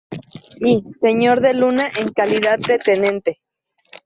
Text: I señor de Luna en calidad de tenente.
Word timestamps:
I 0.71 0.73
señor 1.03 1.41
de 1.41 1.53
Luna 1.53 1.85
en 1.99 2.09
calidad 2.11 2.57
de 2.57 2.79
tenente. 2.79 3.39